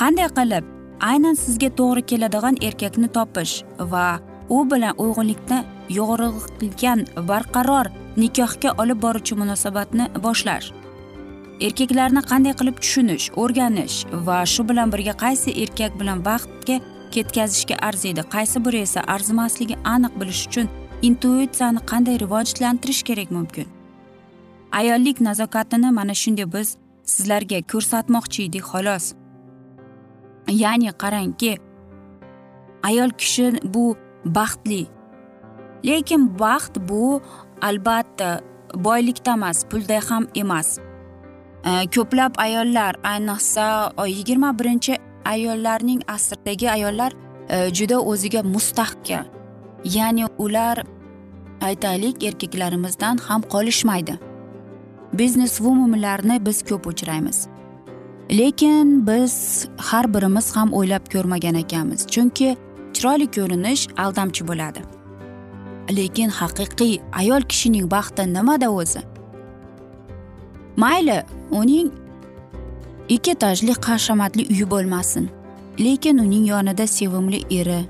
Qanday 0.00 0.28
qilib 0.38 0.64
aynan 1.00 1.34
sizga 1.34 1.68
to'g'ri 1.78 2.02
keladigan 2.10 2.56
erkakni 2.68 3.08
topish 3.08 3.54
va 3.92 4.06
u 4.48 4.58
bilan 4.70 4.94
uyg'unlikni 5.04 5.58
yo'g'rilgan 5.98 7.06
barqaror 7.30 7.86
nikohga 8.16 8.70
olib 8.82 9.02
boruvchi 9.02 9.34
munosabatni 9.40 10.04
boshlash 10.26 10.68
erkaklarni 11.66 12.22
qanday 12.30 12.54
qilib 12.60 12.76
tushunish 12.82 13.26
o'rganish 13.42 13.96
va 14.26 14.38
shu 14.52 14.68
bilan 14.70 14.92
birga 14.94 15.14
qaysi 15.24 15.54
erkak 15.62 16.00
bilan 16.00 16.24
vaqtga 16.28 16.76
ketkazishga 17.14 17.76
arziydi 17.88 18.22
qaysi 18.34 18.64
biri 18.66 18.84
esa 18.86 19.00
arzimasligi 19.14 19.76
aniq 19.94 20.20
bilish 20.20 20.42
uchun 20.48 20.68
intuitsiyani 21.02 21.80
qanday 21.90 22.18
rivojlantirish 22.20 23.02
kerak 23.02 23.30
mumkin? 23.30 23.68
Ayollik 24.72 25.20
nazokatini 25.20 25.90
mana 25.90 26.14
shunday 26.14 26.52
biz 26.52 26.76
sizlarga 27.02 27.58
ko'rsatmoqchi 27.72 28.42
edik 28.48 28.64
xolos. 28.70 29.14
Ya'ni 30.48 30.92
qarangki 31.02 31.52
ayol 32.82 33.10
kishi 33.10 33.46
bu 33.74 33.96
baxtli. 34.24 34.86
Lekin 35.84 36.38
baxt 36.38 36.74
bu 36.88 37.20
albatta 37.62 38.40
boylikda 38.74 39.32
emas 39.32 39.64
pulda 39.70 40.00
ham 40.08 40.26
emas. 40.34 40.78
E, 41.64 41.70
ko'plab 41.94 42.32
ayollar 42.36 42.94
ayniqsa 43.12 43.66
yigirma 44.06 44.58
birinchi 44.58 44.94
ayollarning 45.24 46.00
asrdagi 46.08 46.70
ayollar 46.70 47.12
e, 47.48 47.74
juda 47.74 48.00
o'ziga 48.00 48.42
mustahkam. 48.42 49.37
Ya'ni 49.96 50.26
ular 50.38 50.82
aytaylik 51.60 52.24
erkaklarimizdan 52.28 53.16
ham 53.16 53.42
qolishmaydi. 53.42 54.18
Biznes 55.12 55.60
vumenlarni 55.60 56.46
biz 56.46 56.62
ko'p 56.62 56.86
uchraymiz 56.86 57.48
lekin 58.30 59.06
biz 59.06 59.66
har 59.76 60.14
birimiz 60.14 60.56
ham 60.56 60.72
o'ylab 60.72 61.12
ko'rmagan 61.12 61.54
ekanmiz. 61.54 62.06
Chunki 62.06 62.56
chiroyli 62.94 63.26
ko'rinish 63.36 63.88
aldamchi 63.96 64.48
bo'ladi. 64.48 64.80
Lekin 65.98 66.28
haqiqiy 66.28 67.00
ayol 67.12 67.42
kishining 67.50 67.90
baxti 67.90 68.22
nimada 68.34 68.70
o'zi? 68.70 69.00
Mayli 70.76 71.22
uning 71.50 71.88
ikki 73.08 73.30
etajli 73.30 73.74
hashamatli 73.86 74.46
uyi 74.52 74.70
bo'lmasin. 74.70 75.30
Lekin 75.80 76.18
uning 76.18 76.46
yonida 76.48 76.86
sevimli 76.86 77.40
eri 77.60 77.80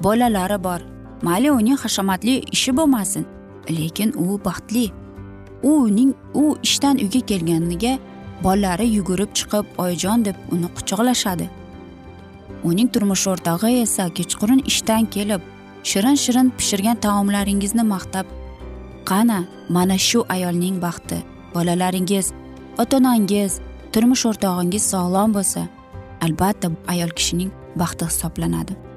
bolalari 0.00 0.64
bor. 0.64 0.91
Mayli 1.22 1.50
uning 1.50 1.78
hashamatli 1.84 2.34
ishi 2.56 2.76
bo'lmasin 2.76 3.26
lekin 3.70 4.12
u 4.24 4.38
baxtli. 4.44 4.90
U 5.62 5.70
uning 5.86 6.14
u 6.34 6.56
ishdan 6.62 6.96
uyga 7.04 7.20
kelganiga 7.30 7.98
bolalari 8.44 8.86
yugurib 8.96 9.30
chiqib 9.38 9.66
oyijon 9.78 10.24
deb 10.24 10.36
uni 10.50 10.68
quchoqlashadi. 10.76 11.46
Uning 12.64 12.88
turmush 12.94 13.26
o'rtog'i 13.32 13.80
esa 13.86 14.04
kechqurun 14.18 14.60
ishdan 14.70 15.06
kelib 15.14 15.42
shirin 15.90 16.16
shirin 16.24 16.52
pishirgan 16.58 16.96
taomlaringizni 17.04 17.84
maqtab 17.94 18.26
qani 19.10 19.38
mana 19.76 19.98
shu 20.08 20.24
ayolning 20.34 20.76
baxti 20.82 21.18
bolalaringiz 21.54 22.26
ota 22.82 22.96
onangiz 22.96 23.60
turmush 23.92 24.24
o'rtog'ingiz 24.30 24.84
sog'lom 24.92 25.34
bo'lsa 25.36 25.62
albatta 26.24 26.68
ayol 26.92 27.10
kishining 27.18 27.50
baxti 27.80 28.04
hisoblanadi. 28.10 28.91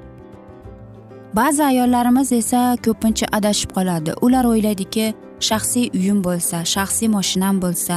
Ba'zi 1.36 1.64
ayollarimiz 1.64 2.32
esa 2.32 2.76
ko'pincha 2.84 3.26
adashib 3.38 3.70
qoladi. 3.76 4.10
Ular 4.24 4.44
o'ylaydiki 4.52 5.06
shaxsiy 5.48 5.90
uyim 5.98 6.18
bo'lsa 6.26 6.64
shaxsiy 6.74 7.08
moshinam 7.16 7.56
bo'lsa 7.64 7.96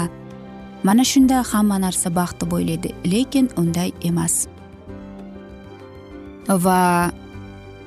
mana 0.84 1.04
shunda 1.12 1.38
hamma 1.52 1.78
narsa 1.86 2.16
baxt 2.20 2.42
deb 2.42 2.52
o'ylaydi. 2.58 2.90
Lekin 3.14 3.50
unday 3.62 3.90
emas. 4.10 4.36
Va 6.66 7.12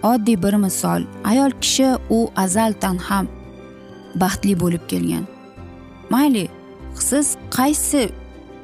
oddiy 0.03 0.43
bir 0.45 0.55
misol. 0.65 1.03
Ayol 1.25 1.53
kishi 1.63 1.89
u 2.11 2.21
azaldan 2.45 2.97
ham 3.09 3.27
baxtli 4.23 4.55
bo'lib 4.63 4.85
kelgan. 4.91 5.25
Mayli 6.11 6.49
siz 7.09 7.37
qaysi 7.57 8.03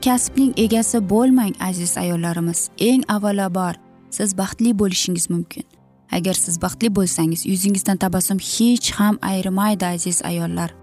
kasbning 0.04 0.52
egasi 0.64 0.98
bo'lmang 1.12 1.54
aziz 1.68 1.98
ayollarimiz. 1.98 2.60
Eng 2.78 3.02
avvalambor 3.14 3.74
siz 4.10 4.38
baxtli 4.38 4.78
bo'lishingiz 4.78 5.30
mumkin. 5.30 5.77
Agar 6.12 6.34
siz 6.34 6.62
baxtli 6.62 6.88
bo'lsangiz 6.96 7.46
yuzingizdan 7.46 7.96
tabassum 7.96 8.38
hech 8.38 8.90
ham 8.98 9.18
ayrimaydi 9.22 9.86
aziz 9.86 10.22
ayollar. 10.24 10.74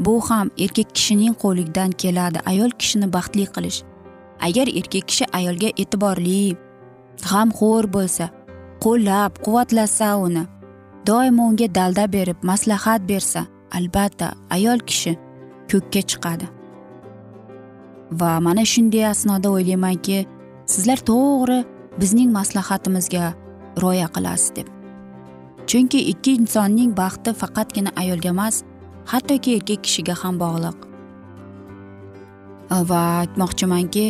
Bu 0.00 0.20
ham 0.30 0.50
erkak 0.58 0.94
kishining 0.94 1.34
qo'lidan 1.42 1.90
keladi. 2.02 2.38
Ayol 2.46 2.70
kishini 2.80 3.12
baxtli 3.12 3.44
qilish. 3.54 3.82
Agar 4.40 4.66
erkak 4.80 5.08
kishi 5.10 5.24
ayolga 5.38 5.68
e'tiborli 5.82 6.56
g'amxo'r 7.28 7.86
bo'lsa 7.96 8.28
qo'llab 8.84 9.32
quvvatlasa 9.44 10.10
uni 10.26 10.44
doimo 11.08 11.42
unga 11.50 11.68
dalda 11.78 12.04
berib 12.12 12.38
maslahat 12.50 13.00
bersa 13.10 13.40
albatta 13.76 14.26
ayol 14.56 14.78
kishi 14.88 15.12
ko'kka 15.70 16.00
chiqadi. 16.10 16.46
Va 18.20 18.30
mana 18.46 18.64
shunday 18.72 19.04
asnoda 19.14 19.48
o'ylaymanki 19.56 20.18
sizlar 20.72 20.98
to'g'ri 21.10 21.58
bizning 22.00 22.30
maslahatimizga 22.38 23.34
rioya 23.82 24.08
qilasiz 24.14 24.50
deb. 24.56 24.68
Chunki 25.68 26.00
ikki 26.12 26.34
insonning 26.40 26.92
baxti 26.96 27.34
faqatgina 27.40 27.90
ayolga 28.00 28.30
emas 28.34 28.62
hattoki 29.10 29.56
erkak 29.58 29.82
kishiga 29.86 30.14
ham 30.22 30.38
bog'liq. 30.42 30.78
Va 32.90 33.02
aytmoqchimanki 33.22 34.06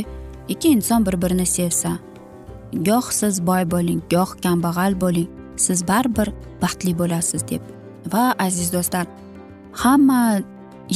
ikki 0.49 0.69
inson 0.77 1.07
bir 1.07 1.17
birini 1.23 1.47
sevsa 1.47 1.99
goh 2.89 3.09
siz 3.21 3.41
boy 3.47 3.65
bo'ling 3.75 4.01
goh 4.13 4.31
kambag'al 4.45 4.95
bo'ling 5.03 5.29
siz 5.57 5.83
baribir 5.89 6.33
baxtli 6.63 6.93
bo'lasiz 7.01 7.43
deb. 7.51 7.63
Va 8.13 8.35
aziz 8.47 8.73
do'stlar 8.73 9.07
hamma 9.83 10.21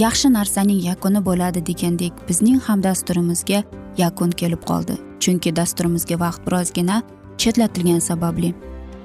yaxshi 0.04 0.28
narsaning 0.32 0.80
yakuni 0.90 1.20
bo'ladi 1.28 1.60
degandek 1.70 2.12
bizning 2.28 2.60
ham 2.66 2.82
dasturimizga 2.82 3.62
yakun 3.98 4.30
kelib 4.30 4.62
qoldi. 4.70 4.96
Chunki 5.22 5.56
dasturimizga 5.56 6.16
vaqt 6.24 6.46
birozgina 6.46 7.02
chetlatilgani 7.42 8.00
sababli. 8.10 8.54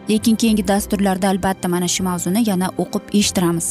Lekin 0.09 0.35
keyingi 0.35 0.67
dasturlarda 0.67 1.27
albatta 1.33 1.67
mana 1.67 1.87
shu 1.95 2.03
mavzuni 2.03 2.49
yana 2.49 2.67
o'qib 2.83 3.05
eshittiramiz. 3.19 3.67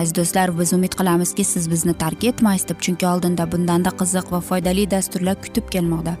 Aziz 0.00 0.14
do'stlar 0.18 0.58
biz 0.58 0.72
umid 0.76 0.94
qilamizki 0.98 1.44
siz 1.44 1.70
bizni 1.70 1.94
tark 2.02 2.24
etmaysiz 2.30 2.68
deb 2.68 2.80
chunki 2.84 3.06
oldinda 3.12 3.44
bundanda 3.52 3.90
qiziq 4.00 4.32
va 4.32 4.40
foydali 4.48 4.90
dasturlar 4.90 5.36
kutib 5.44 5.70
kelmoqda. 5.74 6.14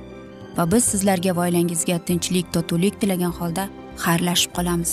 Va 0.56 0.64
biz 0.72 0.84
sizlarga 0.92 1.36
va 1.36 1.42
oilangizga 1.48 1.98
tinchlik 2.08 2.52
totuvlik 2.54 3.00
tilagan 3.00 3.34
holda 3.40 3.68
xayrlashib 4.04 4.52
qolamiz. 4.58 4.92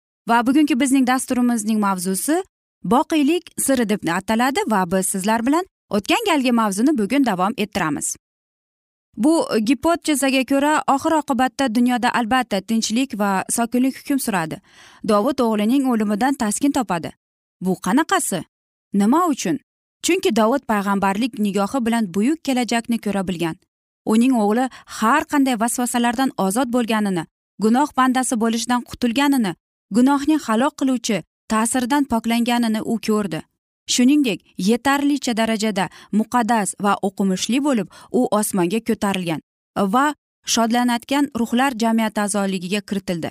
Va 0.29 0.47
bugungi 0.47 0.79
bizning 0.79 1.07
dasturimizning 1.07 1.79
mavzusi 1.79 2.43
boqiylik 2.83 3.43
siri 3.57 3.89
deb 3.89 4.07
ataladi 4.17 4.61
va 4.67 4.91
biz 4.91 5.07
sizlar 5.07 5.45
bilan 5.45 5.65
o'tgan 5.89 6.25
galgi 6.25 6.51
mavzuni 6.51 6.97
bugun 6.97 7.25
davom 7.25 7.53
ettiramiz. 7.57 8.15
Bu 9.17 9.33
gipotezaga 9.63 10.43
ko'ra 10.51 10.83
oxir 10.87 11.11
oqibatda 11.11 11.75
dunyoda 11.75 12.13
albatta 12.19 12.61
tinchlik 12.61 13.19
va 13.19 13.43
sokinlik 13.49 13.97
hukm 13.99 14.19
suradi. 14.19 14.61
Dovud 15.07 15.39
o'g'lining 15.45 15.89
o'limidan 15.91 16.33
taskin 16.33 16.71
topadi. 16.71 17.11
Bu 17.61 17.75
qanaqasi? 17.85 18.39
Nima 18.93 19.25
uchun? 19.27 19.59
Chunki 20.03 20.35
dovud 20.35 20.63
payg'ambarlik 20.71 21.39
nigohi 21.39 21.85
bilan 21.85 22.13
buyuk 22.13 22.39
kelajakni 22.43 22.97
ko'ra 23.05 23.27
bilgan. 23.27 23.55
Uning 24.05 24.33
o'g'li 24.43 24.69
har 24.99 25.23
qanday 25.31 25.59
vasvasalardan 25.59 26.31
ozod 26.37 26.69
bo'lganini 26.75 27.23
gunoh 27.63 27.89
bandasi 27.97 28.35
bo'lishidan 28.43 28.81
qutulganini 28.89 29.53
gunohning 29.91 30.41
halok 30.47 30.73
qiluvchi 30.79 31.23
ta'sirdan 31.51 32.03
poklanganini 32.11 32.81
u 32.81 32.95
ko'rdi. 33.07 33.41
Shuningdek 33.93 34.39
yetarlicha 34.69 35.33
darajada 35.37 35.85
muqaddas 36.19 36.75
va 36.83 36.93
o'qimishli 37.07 37.59
bo'lib 37.67 37.87
u 38.19 38.21
osmonga 38.39 38.79
ko'tarilgan 38.89 39.41
va 39.93 40.05
shodlanayotgan 40.53 41.25
ruhlar 41.39 41.71
jamiyati 41.83 42.21
a'zoligiga 42.25 42.81
kiritildi. 42.89 43.29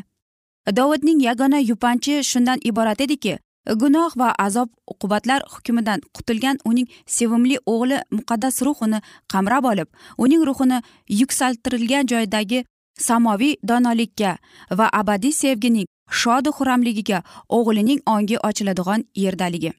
Dovudning 0.77 1.21
yagona 1.29 1.59
yupanchi 1.71 2.25
shundan 2.31 2.59
iborat 2.71 3.01
ediki 3.01 3.39
gunoh 3.83 4.11
va 4.17 4.35
azob 4.39 4.69
uqubatlar 4.93 5.43
hukmidan 5.53 6.01
qutulgan 6.17 6.57
uning 6.65 6.89
sevimli 7.07 7.57
o'g'li 7.67 7.99
muqaddas 8.17 8.63
ruh 8.67 8.83
uni 8.87 9.01
qamrab 9.33 9.65
olib 9.73 9.89
uning 10.19 10.43
ruhini 10.49 10.83
yuksaltirilgan 11.21 12.07
joydagi 12.13 12.65
samoviy 12.99 13.55
donolikka 13.69 14.37
va 14.79 14.87
abadiy 15.01 15.33
sevgining 15.33 15.87
shodu 16.11 16.51
xurramligiga 16.57 17.23
o'g'lining 17.59 18.01
ongi 18.07 18.37
ochiladigan 18.49 19.05
yerdaligi. 19.25 19.73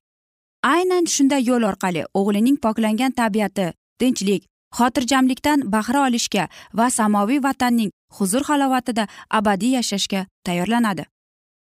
Aynan 0.63 1.05
shunday 1.13 1.41
yo'l 1.49 1.63
orqali 1.71 2.05
o'g'lining 2.19 2.57
poklangan 2.63 3.11
tabiati 3.19 3.67
tinchlik 3.99 4.43
xotirjamlikdan 4.77 5.71
bahra 5.73 6.05
olishga 6.07 6.47
va 6.73 6.89
samoviy 6.89 7.43
vatanning 7.43 7.91
huzur 8.17 8.43
halovatida 8.49 9.07
abadiy 9.29 9.73
yashashga 9.77 10.25
tayyorlanadi. 10.45 11.03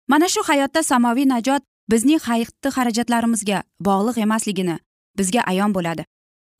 Mana 0.08 0.28
shu 0.28 0.42
hayotda 0.50 0.82
samoviy 0.82 1.26
najot 1.34 1.62
bizning 1.90 2.20
xatti 2.26 2.68
xarajatlarimizga 2.76 3.62
bog'liq 3.88 4.22
emasligini 4.26 4.78
bizga 5.18 5.42
ayon 5.52 5.74
bo'ladi. 5.74 6.04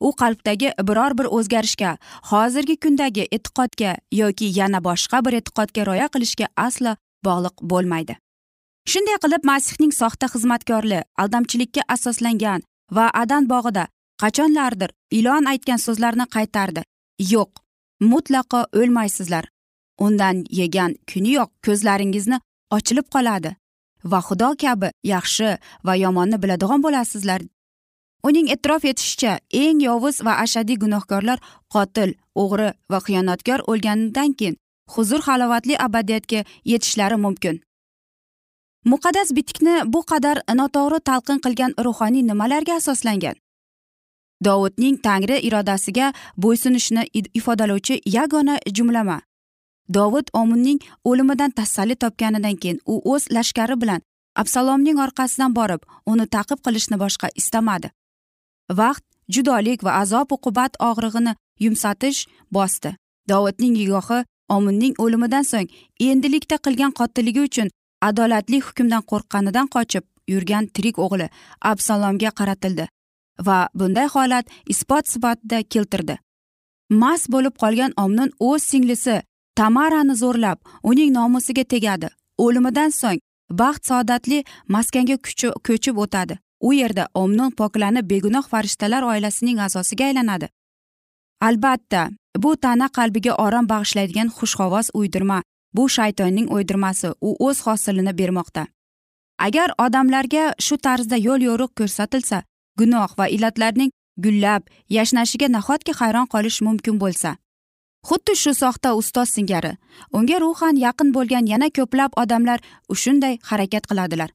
U 0.07 0.09
qalbdagi 0.21 0.69
biror 0.87 1.17
bir 1.19 1.27
o'zgarishga 1.37 1.97
hozirgi 2.31 2.75
kundagi 2.83 3.27
e'tiqodga 3.35 3.91
yoki 4.21 4.47
yana 4.59 4.79
boshqa 4.87 5.25
bir 5.25 5.33
e'tiqodga 5.39 5.85
rioya 5.89 6.07
qilishga 6.13 6.47
aslo 6.67 6.95
bog'liq 7.25 7.55
bo'lmaydi. 7.71 8.15
Shunday 8.91 9.17
qilib 9.23 9.43
masihning 9.51 9.93
soxta 10.01 10.27
xizmatkorli 10.33 10.99
aldamchilikka 11.21 11.81
asoslangan 11.95 12.61
va 12.95 13.05
adan 13.21 13.43
bog'ida 13.53 13.83
qachonlardir 14.21 14.91
ilon 15.19 15.45
aytgan 15.51 15.79
so'zlarni 15.85 16.25
qaytardi. 16.35 16.81
Yo'q 17.33 17.51
mutlaqo 18.11 18.61
o'lmaysizlar. 18.79 19.45
Undan 20.05 20.45
yegan 20.59 20.91
kuniyoq 21.11 21.49
ko'zlaringizni 21.65 22.37
ochilib 22.75 23.07
qoladi 23.15 23.51
va 24.11 24.19
xudo 24.27 24.49
kabi 24.63 24.89
yaxshi 25.13 25.49
va 25.87 25.93
yomonni 26.03 26.37
biladigan 26.43 26.83
bo'lasizlar. 26.85 27.41
Uning 28.27 28.47
e'tirof 28.55 28.83
etishicha 28.91 29.33
eng 29.63 29.79
yovuz 29.87 30.17
va 30.25 30.33
ashaddiy 30.43 30.77
gunohkorlar 30.83 31.39
qotil 31.73 32.09
o'g'ri 32.43 32.69
va 32.91 32.99
xiyonatkor 33.05 33.59
o'lganidan 33.71 34.33
keyin 34.39 34.59
huzur 34.93 35.21
halovatli 35.27 35.75
abadiyatga 35.87 36.43
yetishlari 36.71 37.17
mumkin. 37.25 37.61
Muqaddas 38.85 39.29
bitikni 39.37 39.75
bu 39.93 40.01
qadar 40.11 40.37
noto'g'ri 40.59 40.99
talqin 41.09 41.39
qilgan 41.45 41.71
ruhoniy 41.85 42.23
nimalarga 42.27 42.73
asoslangan? 42.79 43.35
Dovudning 44.45 44.95
tangri 45.07 45.37
irodasiga 45.47 46.13
bo'ysunishni 46.43 47.03
ifodalovchi 47.39 48.01
yagona 48.05 48.55
jumlama. 48.77 49.17
Dovud 49.93 50.27
omunning 50.33 50.79
o'limidan 51.03 51.51
tasalli 51.51 51.95
topganidan 51.95 52.55
keyin 52.61 52.79
u 52.85 52.95
o'z 53.13 53.23
lashkari 53.35 53.75
bilan 53.81 54.01
absalomning 54.41 54.97
orqasidan 55.05 55.55
borib 55.59 55.81
uni 56.11 56.25
taqib 56.35 56.59
qilishni 56.65 56.97
boshqa 57.03 57.27
istamadi. 57.35 57.89
Vaqt 58.79 59.03
judolik 59.35 59.83
va 59.83 59.91
azob 60.01 60.31
uqubat 60.35 60.73
og'rig'ini 60.89 61.33
yumsatish 61.65 62.19
bosdi. 62.57 62.95
Dovudning 63.29 63.73
nigohi 63.79 64.19
omunning 64.55 64.93
o'limidan 65.03 65.45
so'ng 65.51 65.69
endilikda 66.07 66.57
qilgan 66.65 66.93
qotilligi 66.99 67.41
uchun 67.47 67.73
adolatli 68.09 68.59
hukmdan 68.67 69.03
qo'rqqanidan 69.11 69.67
qochib 69.75 70.05
yurgan 70.33 70.65
tirik 70.75 70.97
o'g'li 71.05 71.27
absalomga 71.71 72.31
qaratildi 72.39 72.85
va 73.47 73.57
bunday 73.79 74.07
holat 74.15 74.45
isbot 74.73 75.05
sifatida 75.13 75.63
keltirdi. 75.73 76.15
Mast 77.01 77.27
bo'lib 77.33 77.55
qolgan 77.63 77.91
omnun 78.03 78.31
o'z 78.49 78.63
singlisi 78.71 79.15
tamarani 79.59 80.15
zo'rlab 80.21 80.57
uning 80.89 81.11
nomusiga 81.17 81.63
tegadi. 81.73 82.07
O'limidan 82.45 82.91
so'ng 83.01 83.19
baxt 83.61 83.83
saodatli 83.89 84.43
maskanga 84.75 85.17
ko'chib 85.67 85.97
o'tadi. 86.03 86.39
U 86.67 86.73
yerda 86.73 87.07
omnon 87.13 87.51
poklanib 87.59 88.05
begunoh 88.11 88.45
farishtalar 88.51 89.03
oilasining 89.11 89.59
a'zosiga 89.65 90.05
aylanadi. 90.09 90.47
Albatta 91.47 92.01
bu 92.37 92.57
tana 92.57 92.87
qalbiga 92.87 93.33
orom 93.33 93.69
bag'ishlaydigan 93.69 94.29
xushhavoz 94.37 94.89
uydirma 94.93 95.41
bu 95.73 95.89
shaytonning 95.89 96.51
o'ydirmasi 96.51 97.13
u 97.21 97.35
o'z 97.47 97.61
hosilini 97.61 98.17
bermoqda. 98.17 98.67
Agar 99.39 99.69
odamlarga 99.85 100.53
shu 100.59 100.77
tarzda 100.77 101.17
yo'l 101.27 101.41
yo'riq 101.49 101.71
ko'rsatilsa 101.79 102.43
gunoh 102.79 103.11
va 103.19 103.27
illatlarning 103.27 103.91
gullab 104.17 104.63
yashnashiga 104.89 105.47
nahotki 105.51 105.93
hayron 105.99 106.27
qolish 106.33 106.61
mumkin 106.61 106.99
bo'lsa? 107.03 107.35
Xuddi 108.07 108.35
shu 108.41 108.53
soxta 108.61 108.93
ustoz 109.01 109.29
singari 109.35 109.71
unga 110.17 110.37
ruhan 110.43 110.75
yaqin 110.85 111.13
bo'lgan 111.15 111.45
yana 111.53 111.69
ko'plab 111.77 112.11
odamlar 112.21 112.59
shunday 113.01 113.39
harakat 113.49 113.87
qiladilar. 113.89 114.29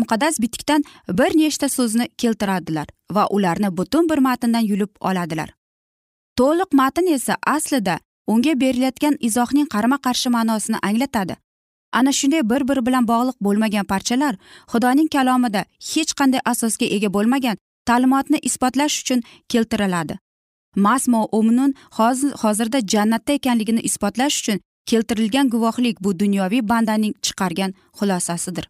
Muqaddas 0.00 0.40
bitikdan 0.42 0.82
bir 1.18 1.30
nechta 1.40 1.68
so'zni 1.68 2.08
keltiradilar 2.20 2.86
va 3.16 3.24
ularni 3.36 3.70
butun 3.78 4.08
bir 4.10 4.18
matndan 4.18 4.64
yulib 4.70 4.92
oladilar. 5.00 5.55
To'liq 6.38 6.70
matn 6.72 7.06
esa 7.16 7.34
aslida 7.46 7.98
unga 8.32 8.52
berilayotgan 8.60 9.16
izohning 9.28 9.68
qarama 9.74 9.98
qarshi 10.06 10.28
ma'nosini 10.36 10.78
anglatadi. 10.88 11.36
Ana 11.92 12.12
shunday 12.18 12.42
bir 12.50 12.62
biri 12.68 12.86
bilan 12.86 13.08
bog'liq 13.12 13.36
bo'lmagan 13.46 13.84
parchalar 13.92 14.34
xudoning 14.72 15.08
kalomida 15.16 15.62
hech 15.90 16.12
qanday 16.18 16.40
asosga 16.52 16.86
ega 16.96 17.08
bo'lmagan 17.16 17.56
ta'limotni 17.88 18.38
isbotlash 18.48 18.94
uchun 19.02 19.20
keltiriladi. 19.52 20.18
Masmo 20.86 21.28
umnun 21.32 21.74
hozirda 22.42 22.78
jannatda 22.92 23.32
ekanligini 23.32 23.80
isbotlash 23.88 24.36
uchun 24.40 24.58
keltirilgan 24.90 25.46
guvohlik 25.54 25.96
bu 26.04 26.18
dunyoviy 26.22 26.62
bandaning 26.68 27.14
chiqargan 27.24 27.74
xulosasidir. 27.98 28.64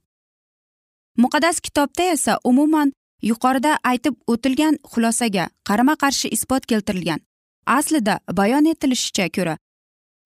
Muqaddas 1.23 1.61
kitobda 1.61 2.03
esa 2.15 2.39
umuman 2.45 2.93
yuqorida 3.23 3.73
aytib 3.91 4.15
o'tilgan 4.33 4.75
xulosaga 4.93 5.45
qarama 5.69 5.95
qarshi 6.03 6.29
isbot 6.37 6.67
keltirilgan. 6.67 7.21
Aslida 7.67 8.21
bayon 8.33 8.67
etilishicha 8.73 9.29
ko'ra 9.37 9.57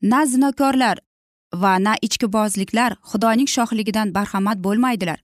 na 0.03 0.26
zinokorlar 0.26 0.98
va 1.62 1.79
na 1.79 1.94
ichkibozliklar 2.03 2.96
xudoning 3.11 3.48
shohligidan 3.48 4.12
barhamad 4.14 4.59
bo'lmaydilar. 4.66 5.18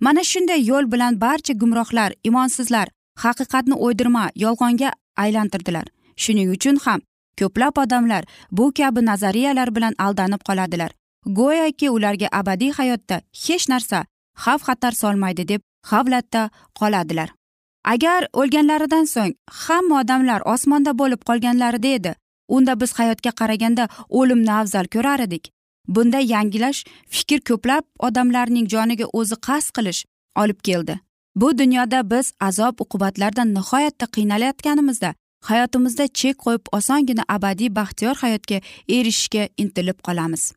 Mana 0.00 0.22
shunday 0.24 0.60
yo'l 0.70 0.86
bilan 0.92 1.20
barcha 1.20 1.54
gumrohlar 1.60 2.12
imonsizlar 2.24 2.88
haqiqatni 3.24 3.74
o'ydirma 3.84 4.24
yolg'onga 4.44 4.90
aylantirdilar. 5.16 5.86
Shuning 6.16 6.50
uchun 6.56 6.76
ham 6.84 7.00
ko'plab 7.38 7.78
odamlar 7.84 8.24
bu 8.50 8.72
kabi 8.78 9.00
nazariyalar 9.10 9.74
bilan 9.76 9.94
aldanib 9.98 10.42
qoladilar. 10.48 10.90
Go'yoki 11.38 11.90
ularga 11.90 12.28
abadiy 12.40 12.72
hayotda 12.78 13.16
hech 13.44 13.68
narsa 13.72 14.04
xavf 14.44 14.62
xatar 14.68 14.92
solmaydi 15.02 15.48
deb 15.48 15.60
g'avlatda 15.90 16.42
qoladilar. 16.78 17.37
Agar 17.84 18.28
o'lganlaridan 18.32 19.04
so'ng 19.14 19.34
hamma 19.64 20.00
odamlar 20.00 20.40
osmonda 20.54 20.98
bo'lib 20.98 21.22
qolganlarida 21.28 21.88
edi 21.98 22.14
unda 22.48 22.80
biz 22.80 22.92
hayotga 22.98 23.30
qaraganda 23.30 23.88
o'limni 24.08 24.52
afzal 24.52 24.86
ko'rar 24.94 25.20
edik. 25.20 25.52
Bunday 25.88 26.24
yangilash 26.34 26.84
fikr 27.16 27.40
ko'plab 27.50 27.84
odamlarning 27.98 28.66
joniga 28.74 29.06
o'zi 29.12 29.36
qasd 29.48 29.70
qilish 29.76 30.04
olib 30.36 30.60
keldi. 30.68 31.00
Bu 31.36 31.58
dunyoda 31.58 32.10
biz 32.10 32.32
azob 32.40 32.80
uqubatlardan 32.84 33.54
nihoyatda 33.54 34.06
qiynalayotganimizda 34.16 35.14
hayotimizda 35.50 36.06
chek 36.20 36.36
qo'yib 36.44 36.64
osongina 36.72 37.24
abadiy 37.28 37.74
baxtiyor 37.74 38.16
hayotga 38.22 38.60
erishishga 38.88 39.48
intilib 39.56 39.98
qolamiz. 40.06 40.52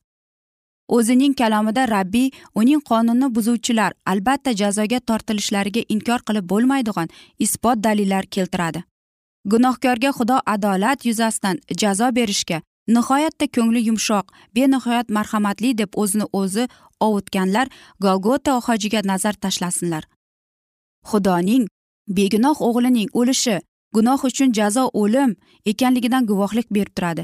O'zining 0.95 1.33
kalomida 1.41 1.83
rabbiy 1.95 2.29
uning 2.59 2.81
qonunni 2.89 3.27
buzuvchilar 3.35 3.91
albatta 4.11 4.51
jazoga 4.61 4.99
tortilishlariga 5.09 5.81
inkor 5.95 6.19
qilib 6.27 6.45
bo'lmaydigan 6.51 7.07
isbot 7.45 7.77
dalillar 7.85 8.25
keltiradi. 8.35 8.83
Gunohkorga 9.51 10.11
xudo 10.17 10.37
adolat 10.53 11.05
yuzasidan 11.09 11.57
jazo 11.81 12.07
berishga 12.17 12.61
nihoyatda 12.95 13.45
ko'ngli 13.55 13.81
yumshoq 13.89 14.25
benihoyat 14.55 15.07
marhamatli 15.17 15.77
deb 15.81 15.91
o'zini 16.01 16.25
o'zi 16.41 16.67
ovutganlar 17.07 17.67
golgota 17.99 18.59
hojiga 18.65 19.01
nazar 19.11 19.35
tashlasinlar. 19.43 20.03
Xudoning 21.09 21.67
begunoh 22.17 22.57
o'g'lining 22.67 23.09
o'lishi 23.19 23.55
gunoh 23.95 24.19
uchun 24.29 24.53
jazo 24.57 24.83
o'lim 25.01 25.31
ekanligidan 25.71 26.25
guvohlik 26.29 26.67
berib 26.75 26.93
turadi. 26.95 27.23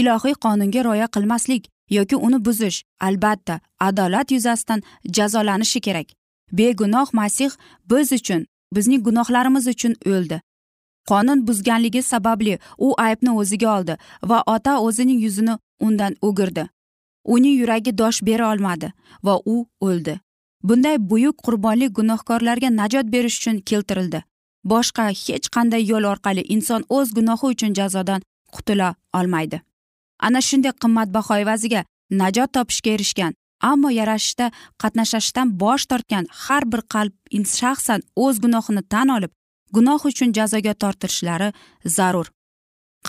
Ilohiy 0.00 0.34
qonunga 0.44 0.80
rioya 0.84 1.08
qilmaslik 1.14 1.62
yoki 1.90 2.16
uni 2.16 2.44
buzish 2.44 2.82
albatta 3.00 3.60
adolat 3.80 4.30
yuzasidan 4.30 4.82
jazolanishi 5.04 5.80
kerak. 5.80 6.06
Begunoh 6.52 7.08
masih 7.12 7.50
biz 7.90 8.12
uchun 8.12 8.46
bizning 8.74 9.04
gunohlarimiz 9.04 9.66
uchun 9.66 9.94
o'ldi. 10.06 10.40
Qonun 11.08 11.46
buzganligi 11.46 12.02
sababli 12.02 12.58
u 12.78 12.94
aybni 12.96 13.30
o'ziga 13.30 13.78
oldi 13.78 13.96
va 14.22 14.42
ota 14.46 14.78
o'zining 14.80 15.20
yuzini 15.22 15.58
undan 15.80 16.16
o'girdi. 16.22 16.68
Uning 17.24 17.58
yuragi 17.60 17.98
dosh 17.98 18.22
bera 18.22 18.52
olmadi 18.52 18.92
va 19.22 19.40
u 19.44 19.66
o'ldi. 19.80 20.20
Bunday 20.62 20.96
buyuk 21.10 21.38
qurbonlik 21.46 21.96
gunohkorlarga 21.96 22.76
najot 22.76 23.12
berish 23.12 23.38
uchun 23.38 23.58
keltirildi. 23.58 24.22
Boshqa 24.64 25.08
hech 25.08 25.48
qanday 25.56 25.82
yo'l 25.90 26.04
orqali 26.12 26.42
inson 26.54 26.84
o'z 26.88 27.14
gunohi 27.16 27.46
uchun 27.54 27.74
jazodan 27.74 28.22
qutula 28.54 28.94
olmaydi. 29.18 29.60
Ana 30.26 30.40
shunday 30.48 30.74
qimmatbaho 30.82 31.34
evaziga 31.44 31.80
najot 32.20 32.50
topishga 32.56 32.90
erishgan 32.96 33.32
ammo 33.70 33.88
yarashishda 34.00 34.46
qatnashishdan 34.82 35.48
bosh 35.62 35.84
tortgan 35.90 36.24
har 36.44 36.64
bir 36.72 36.82
qalb 36.94 37.12
shaxsan 37.60 38.00
o'z 38.24 38.36
gunohini 38.44 38.82
tan 38.92 39.08
olib 39.16 39.32
gunoh 39.76 40.02
uchun 40.10 40.32
jazoga 40.38 40.74
tortilishlari 40.82 41.48
zarur. 41.96 42.26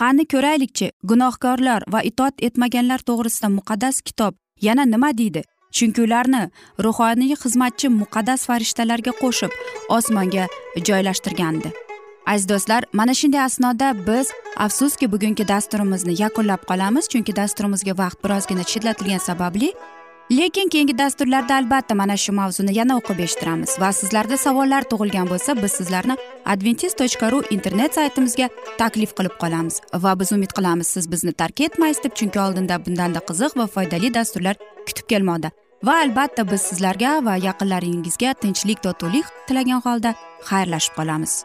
Qani 0.00 0.24
ko'raylikchi 0.32 0.90
gunohkorlar 1.10 1.86
va 1.92 2.00
itoat 2.10 2.42
etmaganlar 2.48 3.00
to'g'risida 3.08 3.48
muqaddas 3.58 4.02
kitob 4.06 4.34
yana 4.66 4.84
nima 4.92 5.10
deydi? 5.20 5.42
Chunki 5.76 6.00
ularni 6.06 6.42
ruhoniy 6.84 7.34
xizmatchi 7.42 7.88
muqaddas 8.02 8.46
farishtalarga 8.48 9.12
qo'shib 9.22 9.52
osmonga 9.96 10.44
joylashtirgandi. 10.88 11.85
Aziz 12.26 12.48
do'stlar 12.48 12.84
mana 12.92 13.14
shunday 13.14 13.40
asnoda 13.40 14.06
biz 14.06 14.30
afsuski 14.56 15.12
bugungi 15.12 15.48
dasturimizni 15.48 16.22
yakunlab 16.22 16.62
qolamiz 16.70 17.04
chunki 17.12 17.36
dasturimizga 17.36 17.98
vaqt 18.02 18.24
birozgina 18.24 18.64
chetlatilgani 18.70 19.20
sababli. 19.20 19.72
Lekin 20.30 20.68
keyingi 20.68 20.98
dasturlarda 20.98 21.54
albatta 21.54 21.94
mana 21.94 22.16
shu 22.16 22.32
mavzuni 22.32 22.72
yana 22.78 22.96
o'qib 23.00 23.18
eshittiramiz 23.26 23.76
va 23.82 23.92
sizlarda 23.98 24.36
savollar 24.36 24.82
tug'ilgan 24.90 25.30
bo'lsa 25.32 25.54
biz 25.62 25.72
sizlarni 25.78 26.16
adventis 26.52 26.98
tochka 27.00 27.30
ru 27.32 27.38
internet 27.56 27.94
saytimizga 27.98 28.48
taklif 28.80 29.14
qilib 29.18 29.38
qolamiz 29.42 29.80
va 30.04 30.18
biz 30.20 30.32
umid 30.36 30.52
qilamiz 30.58 30.86
siz 30.96 31.10
bizni 31.12 31.32
tark 31.32 31.60
etmaysiz 31.60 32.04
deb 32.04 32.18
chunki 32.18 32.40
oldinda 32.46 32.84
bundanda 32.86 33.20
qiziq 33.28 33.58
va 33.60 33.66
foydali 33.74 34.14
dasturlar 34.14 34.56
kutib 34.86 35.06
kelmoqda. 35.12 35.50
Va 35.86 35.94
albatta 36.04 36.50
biz 36.52 36.62
sizlarga 36.70 37.18
va 37.26 37.34
yaqinlaringizga 37.48 38.34
tinchlik 38.42 38.82
totuvlik 38.86 39.26
tilagan 39.46 39.80
holda 39.86 40.10
xayrlashib 40.48 40.98
qolamiz. 40.98 41.44